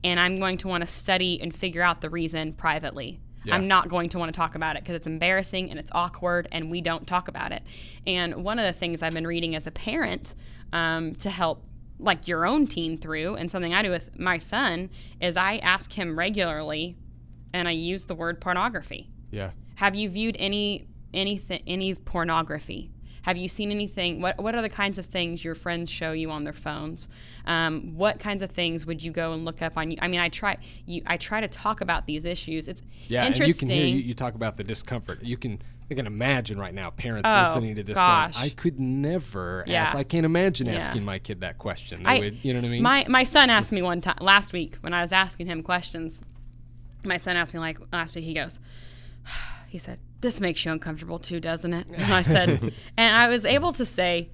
[0.04, 3.18] and I'm going to want to study and figure out the reason privately.
[3.44, 3.54] Yeah.
[3.56, 6.46] I'm not going to want to talk about it because it's embarrassing and it's awkward
[6.52, 7.62] and we don't talk about it.
[8.06, 10.34] And one of the things I've been reading as a parent
[10.72, 11.64] um, to help
[11.98, 15.92] like your own teen through and something I do with my son is I ask
[15.92, 16.96] him regularly
[17.52, 19.10] and I use the word pornography.
[19.30, 19.50] Yeah.
[19.76, 22.90] Have you viewed any anything any pornography?
[23.22, 24.20] Have you seen anything?
[24.20, 27.08] What What are the kinds of things your friends show you on their phones?
[27.46, 29.94] Um, what kinds of things would you go and look up on?
[30.00, 31.00] I mean, I try you.
[31.06, 32.68] I try to talk about these issues.
[32.68, 33.44] It's Yeah, interesting.
[33.44, 35.22] and you can hear you, you talk about the discomfort.
[35.22, 38.34] You can I can imagine right now parents Oh, listening to this gosh.
[38.36, 39.82] going, I could never Yeah.
[39.82, 40.74] ask I can't imagine Yeah.
[40.76, 42.02] asking my kid that question.
[42.02, 42.82] They I- would, you know what I mean?
[42.82, 46.22] My my son asked me one time last week when I was asking him questions.
[47.04, 48.24] My son asked me like last week.
[48.24, 48.60] He goes,
[49.68, 52.48] he said, "This makes you uncomfortable too, doesn't it?" And I said,
[52.96, 54.30] and I was able to say,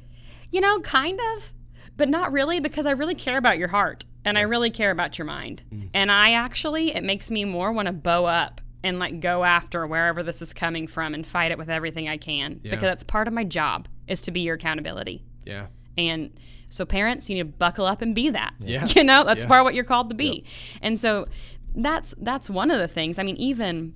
[0.52, 1.52] you know, kind of,
[1.96, 5.18] but not really because I really care about your heart and I really care about
[5.18, 5.62] your mind.
[5.72, 5.88] Mm.
[5.94, 9.86] And I actually, it makes me more want to bow up and like go after
[9.86, 12.70] wherever this is coming from and fight it with everything I can Yeah.
[12.70, 15.22] because that's part of my job is to be your accountability.
[15.44, 15.66] yeah.
[15.98, 16.30] And
[16.70, 18.54] so parents, you need to buckle up and be that.
[18.60, 18.86] Yeah.
[18.96, 19.48] You know, that's Yeah.
[19.48, 20.44] part of what you're called to be.
[20.80, 21.26] And so
[21.74, 23.18] that's that's one of the things.
[23.18, 23.94] I mean, even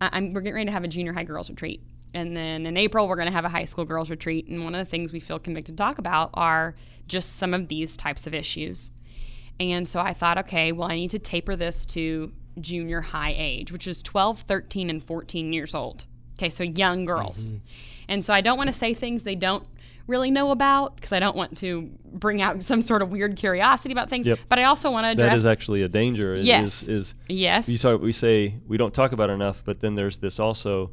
[0.00, 1.82] I'm we're getting ready to have a junior high girls retreat.
[2.14, 4.74] And then in April we're going to have a high school girls retreat and one
[4.74, 6.74] of the things we feel convicted to talk about are
[7.06, 8.90] just some of these types of issues.
[9.60, 13.72] And so I thought, okay, well, I need to taper this to junior high age,
[13.72, 16.06] which is 12, 13, and 14 years old.
[16.38, 17.52] Okay, so young girls.
[18.08, 19.64] And so I don't want to say things they don't
[20.08, 23.92] really know about because I don't want to bring out some sort of weird curiosity
[23.92, 24.26] about things.
[24.26, 24.38] Yep.
[24.48, 25.30] But I also want to address.
[25.30, 26.34] That is actually a danger.
[26.34, 26.82] is- Yes.
[26.82, 27.68] Is, is yes.
[27.68, 30.90] we talk we say we don't talk about it enough, but then there's this also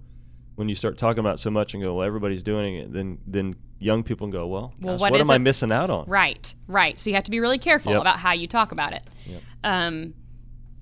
[0.55, 3.17] when you start talking about it so much and go, well, everybody's doing it, then
[3.25, 6.05] then young people can go, well, Well, gosh, what what, am I missing out on?
[6.07, 6.99] Right, right.
[6.99, 8.01] So you have to be really careful Yep.
[8.01, 9.03] about how you talk about it.
[9.25, 9.41] Yep.
[9.63, 10.13] Um,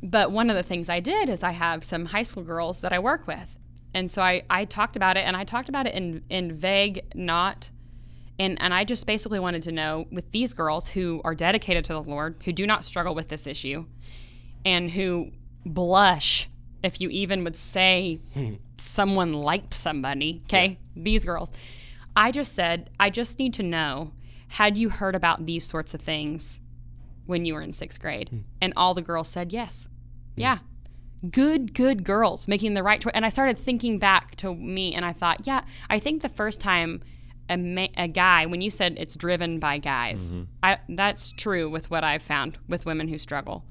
[0.02, 2.94] but one of the things I did is I have some high school girls that
[2.94, 3.58] I work with.
[3.94, 7.04] And so I, I talked about it and I talked about it in, in vague,
[7.16, 7.70] not.
[8.38, 11.94] And, and I just basically wanted to know with these girls who are dedicated to
[11.94, 13.86] the Lord, who do not struggle with this issue,
[14.64, 15.32] and who
[15.66, 16.50] blush
[16.84, 18.56] if you even would say hmm.
[18.78, 20.78] someone liked somebody, okay?
[20.96, 21.52] These girls.
[22.16, 24.12] I just said, I just need to know
[24.50, 26.60] had you heard about these sorts of things
[27.28, 28.44] when you were in sixth grade?
[28.62, 29.88] And all the girls said yes.
[30.36, 30.60] Yeah.
[31.32, 33.12] Good, good girls making the right choice.
[33.14, 36.60] And I started thinking back to me and I thought, yeah, I think the first
[36.62, 37.02] time
[37.50, 41.90] a, ma- a guy, when you said it's driven by guys, I, that's true with
[41.90, 43.66] what I've found with women who struggle.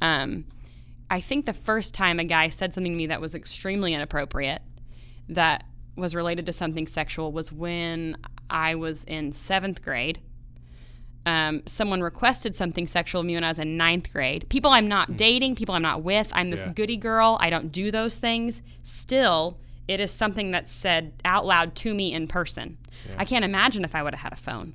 [0.00, 0.46] Um,
[1.10, 4.62] I think the first time a guy said something to me that was extremely inappropriate,
[5.28, 5.64] that
[5.96, 8.16] was related to something sexual, was when
[8.48, 10.20] I was in seventh grade.
[11.26, 14.46] Um, someone requested something sexual of me when I was in ninth grade.
[14.48, 16.28] People I'm not dating, people I'm not with.
[16.32, 16.72] I'm this Yeah.
[16.72, 17.36] goody girl.
[17.40, 18.62] I don't do those things.
[18.82, 22.78] Still, it is something that's said out loud to me in person.
[23.18, 24.72] I can't imagine if I would have had a phone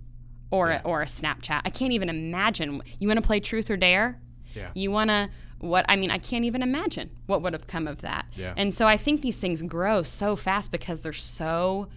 [0.51, 1.61] or a, or a Snapchat.
[1.65, 2.81] I can't even imagine.
[2.99, 4.19] You want to play Truth or Dare?
[4.53, 4.69] Yeah.
[4.73, 5.29] You want to
[5.59, 8.25] what I mean, I can't even imagine what would have come of that.
[8.35, 8.53] Yeah.
[8.57, 11.87] And so I think these things grow so fast because they're so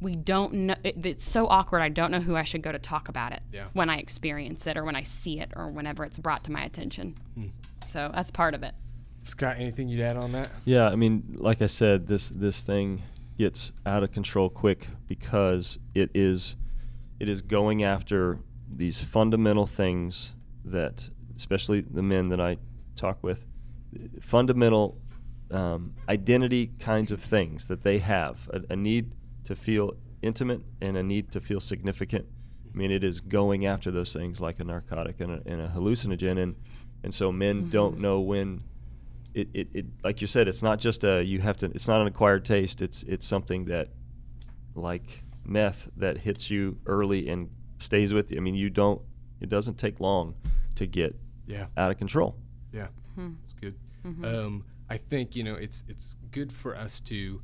[0.00, 1.80] we don't know it, it's so awkward.
[1.80, 3.66] I don't know who I should go to talk about it Yeah.
[3.72, 6.62] when I experience it or when I see it or whenever it's brought to my
[6.62, 7.16] attention.
[7.34, 7.46] Hmm.
[7.86, 8.74] So that's part of it.
[9.22, 10.50] Scot, anything you'd add on that?
[10.64, 13.02] Yeah, I mean, like I said, this this thing
[13.38, 16.56] gets out of control quick because it is
[17.18, 18.38] it is going after
[18.70, 22.58] these fundamental things that, especially the men that I
[22.96, 23.46] talk with,
[24.20, 25.00] fundamental
[25.50, 29.12] um, identity kinds of things that they have a, a need
[29.46, 32.26] to feel intimate and a need to feel significant.
[32.72, 35.68] I mean, it is going after those things like a narcotic and a, and a
[35.68, 36.54] hallucinogen, and
[37.02, 38.62] and so men don't know when
[39.34, 41.66] it, it, it like you said, it's not just a you have to.
[41.66, 42.82] It's not an acquired taste.
[42.82, 43.88] It's it's something that,
[44.74, 48.36] like meth, that hits you early and stays with you.
[48.38, 49.00] I mean, you don't.
[49.40, 50.34] It doesn't take long
[50.74, 51.14] to get
[51.46, 51.66] Yeah.
[51.76, 52.36] out of control.
[52.72, 53.34] Yeah, Hmm.
[53.44, 53.74] it's good.
[54.04, 54.24] Mm-hmm.
[54.24, 57.40] Um, I think you know it's it's good for us to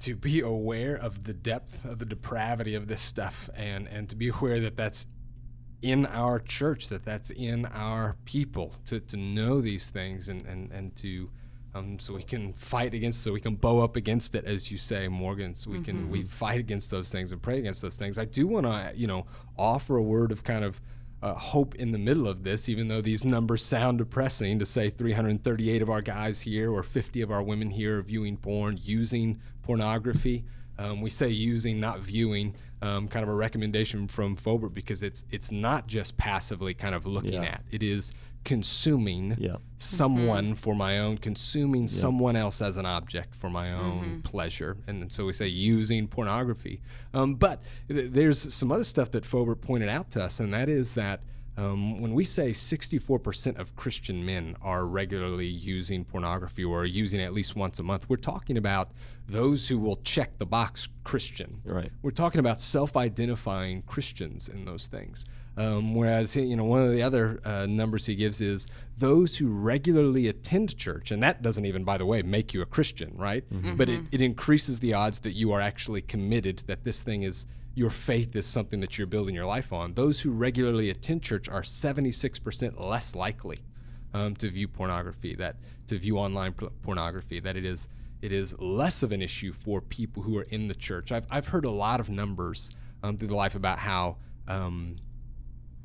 [0.00, 4.16] to be aware of the depth of the depravity of this stuff, and and to
[4.16, 5.06] be aware that that's
[5.82, 10.70] in our church, that that's in our people, to to know these things and and
[10.72, 11.30] and to.
[11.74, 14.78] Um, so we can fight against, so we can bow up against it, as you
[14.78, 15.54] say, Morgan.
[15.54, 18.18] So we can we fight against those things and pray against those things.
[18.18, 19.26] I do want to, you know,
[19.58, 20.80] offer a word of kind of
[21.22, 24.90] uh, hope in the middle of this, even though these numbers sound depressing to say
[24.90, 29.40] 338 of our guys here or 50 of our women here are viewing porn, using
[29.62, 30.44] pornography.
[30.78, 32.54] Um, we say using, not viewing.
[32.80, 37.06] Um, kind of a recommendation from Foubert because it's it's not just passively kind of
[37.06, 37.54] looking Yeah.
[37.54, 37.64] at.
[37.72, 38.12] It is
[38.44, 39.56] consuming Yeah.
[39.78, 44.20] someone for my own, consuming someone else as an object for my own Mm-hmm.
[44.20, 44.76] pleasure.
[44.86, 46.80] And so we say using pornography.
[47.14, 50.68] Um, but th- there's some other stuff that Foubert pointed out to us, and that
[50.68, 51.22] is that
[51.56, 57.24] um, when we say 64% of Christian men are regularly using pornography or using it
[57.24, 58.92] at least once a month, we're talking about
[59.28, 61.60] those who will check the box Christian.
[61.64, 61.90] Right.
[62.02, 65.26] We're talking about self-identifying Christians in those things.
[65.56, 69.48] Um, whereas you know one of the other uh, numbers he gives is those who
[69.48, 73.44] regularly attend church, and that doesn't even, by the way, make you a Christian, right?
[73.76, 77.46] But it, it increases the odds that you are actually committed, that this thing is
[77.74, 79.94] your faith is something that you're building your life on.
[79.94, 83.58] Those who regularly attend church are 76% less likely
[84.14, 85.56] um, to view pornography, that
[85.88, 87.88] to view online p- pornography, that it is
[88.22, 91.12] it is less of an issue for people who are in the church.
[91.12, 92.70] I've, I've heard a lot of numbers
[93.02, 94.16] um, through the life about how
[94.48, 94.96] um,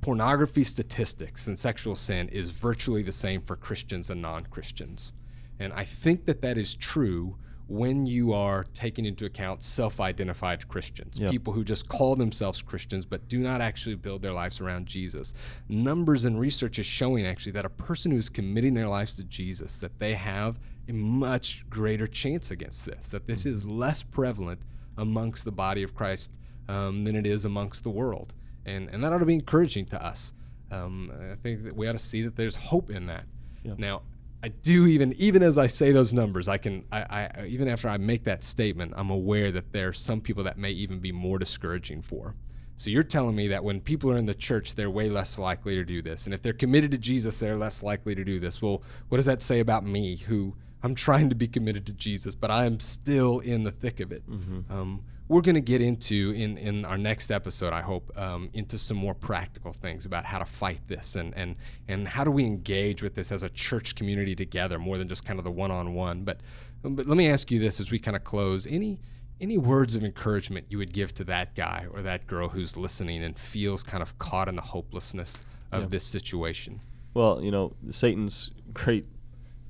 [0.02, 5.14] pornography statistics and sexual sin is virtually the same for Christians and non Christians.
[5.60, 10.68] And I think that that is true when you are taking into account self identified
[10.68, 11.32] Christians, Yep.
[11.32, 15.34] people who just call themselves Christians but do not actually build their lives around Jesus.
[15.70, 19.24] Numbers and research is showing actually that a person who is committing their lives to
[19.24, 24.62] Jesus, that they have a much greater chance against this, that this is less prevalent
[24.98, 28.34] amongst the body of Christ um, than it is amongst the world.
[28.66, 30.34] And, and that ought to be encouraging to us.
[30.72, 33.26] Um, I think that we ought to see that there's hope in that.
[33.64, 33.74] Yeah.
[33.78, 34.02] Now,
[34.44, 37.88] I do even even as I say those numbers, I can I, I even after
[37.88, 41.14] I make that statement, I'm aware that there are some people that may even be
[41.14, 42.36] more discouraging for.
[42.76, 45.76] So you're telling me that when people are in the church, they're way less likely
[45.76, 48.62] to do this, and if they're committed to Jesus, they're less likely to do this.
[48.62, 52.36] Well, what does that say about me, who I'm trying to be committed to Jesus,
[52.36, 54.24] but I am still in the thick of it?
[54.70, 58.78] Um, we're going to get into in, in our next episode i hope um, into
[58.78, 61.56] some more practical things about how to fight this and, and,
[61.88, 65.24] and how do we engage with this as a church community together more than just
[65.26, 66.42] kind of the one-on-one but,
[66.84, 69.00] but let me ask you this as we kind of close any
[69.42, 73.24] any words of encouragement you would give to that guy or that girl who's listening
[73.24, 75.88] and feels kind of caught in the hopelessness of Yeah.
[75.88, 76.82] this situation
[77.14, 79.06] Well, you know, Satan's great,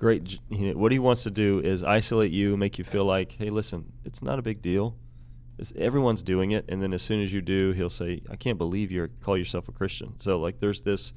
[0.04, 0.40] great.
[0.50, 3.50] You know, what he wants to do is isolate you, make you feel like, hey,
[3.50, 4.98] listen, it's not a big deal.
[5.58, 8.58] It's, everyone's doing it, and then as soon as you do, he'll say, I can't
[8.58, 10.20] believe you call yourself a Christian.
[10.20, 11.14] So like, there's this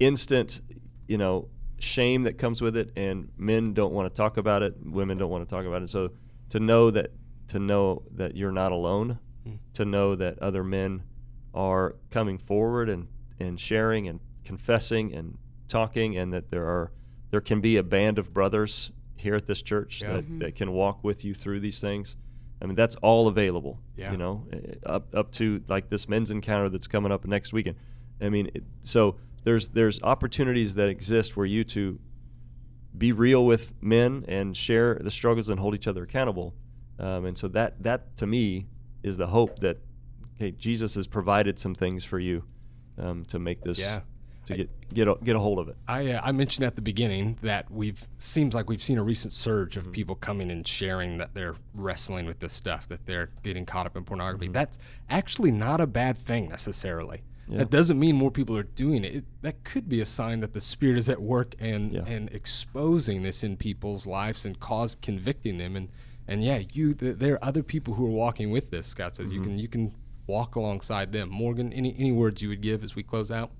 [0.00, 0.60] instant,
[1.06, 4.74] you know, shame that comes with it, and men don't want to talk about it,
[4.84, 5.90] women don't want to talk about it.
[5.90, 6.10] So
[6.50, 7.10] to know that,
[7.48, 9.58] to know that you're not alone, Mm.
[9.74, 11.02] to know that other men
[11.52, 13.08] are coming forward and,
[13.38, 15.36] and sharing and confessing and
[15.68, 16.92] talking and that there are
[17.34, 20.12] there can be a band of brothers here at this church Yeah.
[20.12, 22.14] that, that can walk with you through these things
[22.62, 24.12] i mean that's all available Yeah.
[24.12, 27.74] you know eh, up up to like this men's encounter that's coming up next weekend
[28.20, 31.98] i mean it, so there's there's opportunities that exist where you to
[32.96, 36.54] be real with men and share the struggles and hold each other accountable
[37.00, 38.68] um, and so that that to me
[39.02, 39.78] is the hope that
[40.36, 42.44] okay jesus has provided some things for you
[42.96, 44.02] um, to make this Yeah.
[44.46, 46.82] To get get a, get a hold of it I, uh, I mentioned at the
[46.82, 49.88] beginning that we've seems like we've seen a recent surge Mm-hmm.
[49.88, 53.86] of people coming and sharing that they're wrestling with this stuff, that they're getting caught
[53.86, 54.46] up in pornography.
[54.46, 54.52] Mm-hmm.
[54.52, 54.78] That's
[55.10, 57.22] actually not a bad thing necessarily.
[57.48, 57.58] Yeah.
[57.58, 59.14] That doesn't mean more people are doing it.
[59.16, 59.24] it.
[59.42, 62.04] That could be a sign that the spirit is at work and Yeah.
[62.06, 65.76] and exposing this in people's lives and cause convicting them.
[65.76, 65.88] And
[66.26, 68.86] and yeah, you th- there are other people who are walking with this.
[68.86, 69.44] Scot says you Mm-hmm.
[69.50, 69.94] can you can
[70.26, 71.28] walk alongside them.
[71.28, 73.50] Morgan, any any words you would give as we close out?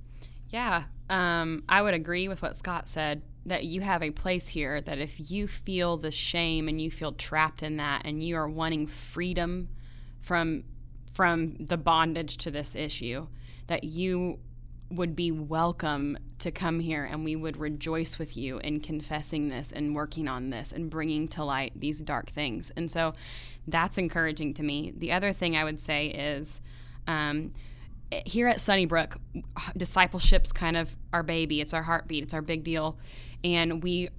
[0.55, 4.81] Yeah, um, I would agree with what Scot said that you have a place here
[4.83, 8.49] that if you feel the shame and you feel trapped in that and you are
[8.49, 9.69] wanting freedom
[10.21, 10.63] from
[11.13, 13.27] from the bondage to this issue,
[13.67, 14.39] that you
[14.91, 19.73] would be welcome to come here and we would rejoice with you in confessing this
[19.73, 22.71] and working on this and bringing to light these dark things.
[22.77, 23.15] And so
[23.67, 24.93] that's encouraging to me.
[24.97, 26.61] The other thing I would say is
[27.09, 27.53] um,
[28.27, 29.17] here at Sunnybrook,
[29.77, 31.61] discipleship's kind of our baby.
[31.61, 32.23] It's our heartbeat.
[32.23, 32.99] It's our big deal.
[33.43, 34.11] And we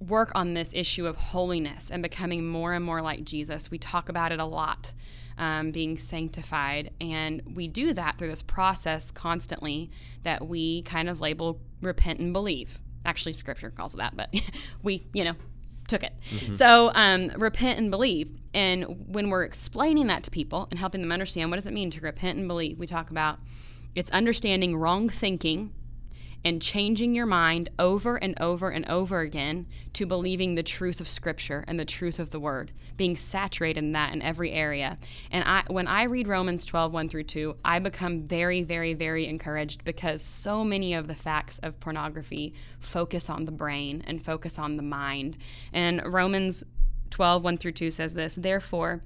[0.00, 3.70] work on this issue of holiness and becoming more and more like Jesus.
[3.70, 4.94] We talk about it a lot,
[5.36, 6.92] um, being sanctified.
[7.00, 9.90] And we do that through this process constantly
[10.22, 12.80] that we kind of label repent and believe.
[13.04, 14.34] Actually, scripture calls it that, but
[14.82, 15.34] we, you know,
[15.88, 16.12] took it.
[16.52, 18.32] So, um, repent and believe.
[18.52, 21.90] And when we're explaining that to people and helping them understand what does it mean
[21.90, 23.38] to repent and believe, we talk about
[23.94, 25.72] it's understanding wrong thinking
[26.44, 31.08] and changing your mind over and over and over again to believing the truth of
[31.08, 34.96] scripture and the truth of the word being saturated in that in every area.
[35.30, 39.26] And i when i read romans 12 1 through 2 i become very very very
[39.26, 44.58] encouraged because so many of the facts of pornography focus on the brain and focus
[44.58, 45.36] on the mind.
[45.72, 46.64] And romans
[47.10, 49.02] 12 1 through 2 says this therefore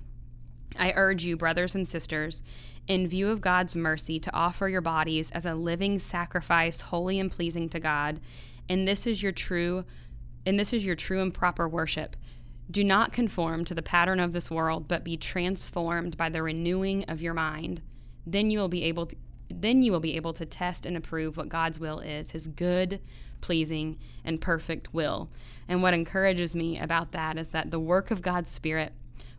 [0.76, 2.42] I urge you, brothers and sisters,
[2.88, 7.30] in view of God's mercy, to offer your bodies as a living sacrifice, holy and
[7.30, 8.20] pleasing to God,
[8.68, 9.84] and this is your true
[10.46, 12.16] and this is your true and proper worship.
[12.70, 17.04] Do not conform to the pattern of this world, but be transformed by the renewing
[17.04, 17.80] of your mind.
[18.26, 19.16] Then you will be able to
[19.62, 23.00] then you will be able to test and approve what God's will is, his good,
[23.40, 25.28] pleasing, and perfect will.
[25.68, 28.92] And what encourages me about that is that the work of God's Spirit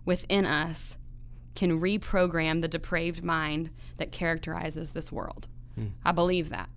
[0.05, 0.97] within us
[1.55, 5.47] can reprogram the depraved mind that characterizes this world.
[6.03, 6.69] I believe that.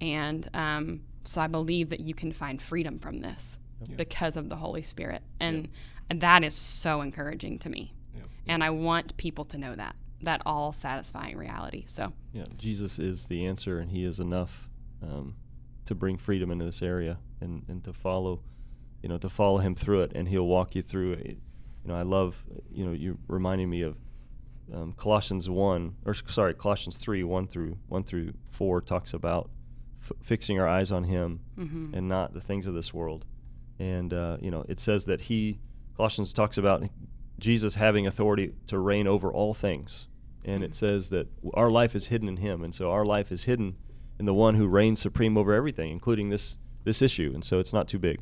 [0.00, 3.58] And um, so I believe that you can find freedom from this
[3.96, 5.22] because of the Holy Spirit.
[5.40, 5.68] And
[6.20, 7.94] that is so encouraging to me.
[8.46, 11.84] And I want people to know that, that all satisfying reality.
[11.86, 14.68] So, Yeah, Jesus is the answer, and He is enough
[15.02, 15.34] um,
[15.86, 18.40] to bring freedom into this area, and, and to follow,
[19.02, 21.26] you know, to follow Him through it, and He'll walk you through it.
[21.26, 23.96] you know, I love, you know, you're reminding me of
[24.72, 29.50] um, Colossians one, or sorry, Colossians three, one through one through four talks about
[30.00, 31.94] f- fixing our eyes on Him Mm-hmm.
[31.94, 33.24] and not the things of this world.
[33.80, 35.58] And uh, you know, it says that He,
[35.96, 36.84] Colossians talks about
[37.40, 40.06] Jesus having authority to reign over all things,
[40.44, 43.44] and it says that our life is hidden in Him, and so our life is
[43.44, 43.76] hidden
[44.18, 47.72] in the One who reigns supreme over everything, including this this issue, and so it's
[47.72, 48.20] not too big.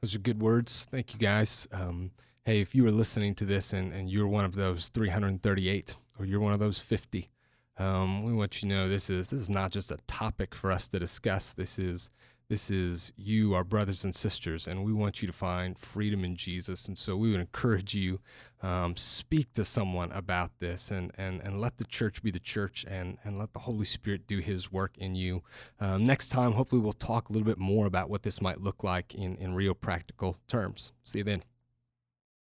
[0.00, 0.86] Those are good words.
[0.90, 1.66] Thank you, guys.
[1.72, 2.10] Um,
[2.44, 6.26] hey, if you were listening to this and, and you're one of those 338 or
[6.26, 7.30] you're one of those 50,
[7.78, 10.70] um, we want you to know this is this is not just a topic for
[10.70, 11.54] us to discuss.
[11.54, 12.10] This is
[12.48, 16.36] this is you, our brothers and sisters, and we want you to find freedom in
[16.36, 16.86] Jesus.
[16.86, 18.20] And so we would encourage you
[18.62, 22.84] um, speak to someone about this and, and, and let the church be the church
[22.88, 25.42] and, and let the Holy Spirit do his work in you.
[25.80, 28.84] Um, next time, hopefully, we'll talk a little bit more about what this might look
[28.84, 30.92] like in, in real practical terms.
[31.04, 31.42] See you then.